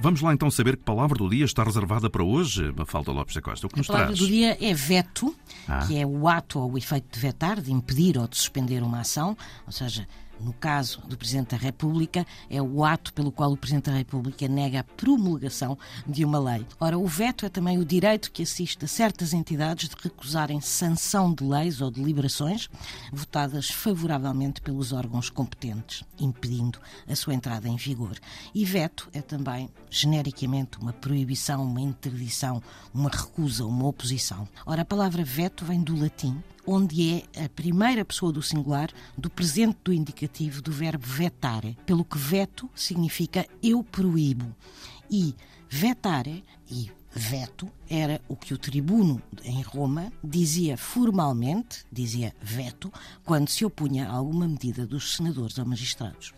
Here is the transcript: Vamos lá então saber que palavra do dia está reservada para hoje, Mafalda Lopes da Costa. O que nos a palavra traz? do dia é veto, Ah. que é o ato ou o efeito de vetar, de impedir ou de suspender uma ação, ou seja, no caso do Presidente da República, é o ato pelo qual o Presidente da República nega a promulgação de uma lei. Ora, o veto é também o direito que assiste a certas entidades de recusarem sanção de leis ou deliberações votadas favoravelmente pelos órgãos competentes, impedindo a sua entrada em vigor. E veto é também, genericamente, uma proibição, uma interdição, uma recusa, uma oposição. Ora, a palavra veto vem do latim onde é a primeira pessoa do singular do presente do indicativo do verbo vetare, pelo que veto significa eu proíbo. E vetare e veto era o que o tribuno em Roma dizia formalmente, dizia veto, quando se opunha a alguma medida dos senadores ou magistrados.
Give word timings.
Vamos 0.00 0.20
lá 0.20 0.32
então 0.32 0.48
saber 0.50 0.76
que 0.76 0.84
palavra 0.84 1.18
do 1.18 1.28
dia 1.28 1.44
está 1.44 1.64
reservada 1.64 2.08
para 2.08 2.22
hoje, 2.22 2.72
Mafalda 2.76 3.10
Lopes 3.10 3.34
da 3.34 3.42
Costa. 3.42 3.66
O 3.66 3.70
que 3.70 3.78
nos 3.78 3.90
a 3.90 3.92
palavra 3.94 4.14
traz? 4.14 4.20
do 4.20 4.32
dia 4.32 4.56
é 4.64 4.72
veto, 4.72 5.34
Ah. 5.66 5.84
que 5.86 5.98
é 5.98 6.06
o 6.06 6.28
ato 6.28 6.60
ou 6.60 6.72
o 6.72 6.78
efeito 6.78 7.06
de 7.12 7.18
vetar, 7.18 7.60
de 7.60 7.72
impedir 7.72 8.16
ou 8.16 8.28
de 8.28 8.36
suspender 8.36 8.80
uma 8.82 9.00
ação, 9.00 9.36
ou 9.66 9.72
seja, 9.72 10.06
no 10.40 10.52
caso 10.52 11.00
do 11.08 11.16
Presidente 11.18 11.48
da 11.50 11.56
República, 11.56 12.24
é 12.48 12.62
o 12.62 12.84
ato 12.84 13.12
pelo 13.12 13.32
qual 13.32 13.50
o 13.50 13.56
Presidente 13.56 13.90
da 13.90 13.96
República 13.96 14.46
nega 14.46 14.78
a 14.78 14.84
promulgação 14.84 15.76
de 16.06 16.24
uma 16.24 16.38
lei. 16.38 16.64
Ora, 16.78 16.96
o 16.96 17.04
veto 17.08 17.44
é 17.44 17.48
também 17.48 17.76
o 17.76 17.84
direito 17.84 18.30
que 18.30 18.44
assiste 18.44 18.84
a 18.84 18.86
certas 18.86 19.32
entidades 19.32 19.88
de 19.88 19.96
recusarem 20.00 20.60
sanção 20.60 21.34
de 21.34 21.42
leis 21.42 21.80
ou 21.80 21.90
deliberações 21.90 22.70
votadas 23.12 23.68
favoravelmente 23.68 24.60
pelos 24.60 24.92
órgãos 24.92 25.28
competentes, 25.28 26.04
impedindo 26.20 26.78
a 27.08 27.16
sua 27.16 27.34
entrada 27.34 27.68
em 27.68 27.74
vigor. 27.74 28.16
E 28.54 28.64
veto 28.64 29.08
é 29.12 29.20
também, 29.20 29.68
genericamente, 29.90 30.78
uma 30.78 30.92
proibição, 30.92 31.64
uma 31.64 31.80
interdição, 31.80 32.62
uma 32.92 33.10
recusa, 33.10 33.64
uma 33.64 33.86
oposição. 33.86 34.48
Ora, 34.66 34.82
a 34.82 34.84
palavra 34.84 35.24
veto 35.24 35.64
vem 35.64 35.82
do 35.82 35.98
latim 35.98 36.42
onde 36.68 37.24
é 37.34 37.44
a 37.44 37.48
primeira 37.48 38.04
pessoa 38.04 38.30
do 38.30 38.42
singular 38.42 38.90
do 39.16 39.30
presente 39.30 39.78
do 39.82 39.92
indicativo 39.92 40.60
do 40.60 40.70
verbo 40.70 41.06
vetare, 41.06 41.78
pelo 41.86 42.04
que 42.04 42.18
veto 42.18 42.68
significa 42.74 43.46
eu 43.62 43.82
proíbo. 43.82 44.54
E 45.10 45.34
vetare 45.70 46.44
e 46.70 46.90
veto 47.10 47.70
era 47.88 48.20
o 48.28 48.36
que 48.36 48.52
o 48.52 48.58
tribuno 48.58 49.22
em 49.42 49.62
Roma 49.62 50.12
dizia 50.22 50.76
formalmente, 50.76 51.86
dizia 51.90 52.34
veto, 52.40 52.92
quando 53.24 53.48
se 53.48 53.64
opunha 53.64 54.08
a 54.08 54.12
alguma 54.12 54.46
medida 54.46 54.86
dos 54.86 55.16
senadores 55.16 55.58
ou 55.58 55.64
magistrados. 55.64 56.34